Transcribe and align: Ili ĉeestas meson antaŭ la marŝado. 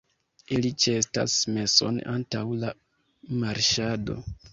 Ili 0.55 0.69
ĉeestas 0.83 1.35
meson 1.57 1.99
antaŭ 2.13 2.41
la 2.63 2.73
marŝado. 3.45 4.17